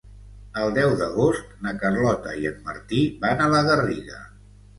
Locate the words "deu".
0.77-0.93